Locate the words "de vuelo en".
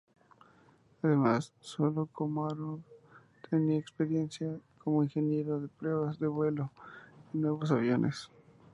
6.17-7.41